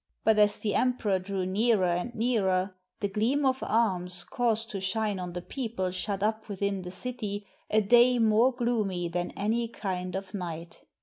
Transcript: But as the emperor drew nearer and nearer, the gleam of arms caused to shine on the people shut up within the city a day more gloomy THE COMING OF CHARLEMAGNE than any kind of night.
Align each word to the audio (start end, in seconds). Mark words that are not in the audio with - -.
But 0.23 0.39
as 0.39 0.57
the 0.57 0.73
emperor 0.73 1.19
drew 1.19 1.45
nearer 1.45 1.85
and 1.85 2.15
nearer, 2.15 2.75
the 3.01 3.07
gleam 3.07 3.45
of 3.45 3.59
arms 3.61 4.23
caused 4.23 4.71
to 4.71 4.81
shine 4.81 5.19
on 5.19 5.33
the 5.33 5.43
people 5.43 5.91
shut 5.91 6.23
up 6.23 6.49
within 6.49 6.81
the 6.81 6.89
city 6.89 7.45
a 7.69 7.81
day 7.81 8.17
more 8.17 8.51
gloomy 8.51 9.09
THE 9.09 9.19
COMING 9.19 9.27
OF 9.27 9.35
CHARLEMAGNE 9.35 9.35
than 9.35 9.43
any 9.45 9.67
kind 9.67 10.15
of 10.15 10.33
night. 10.33 10.81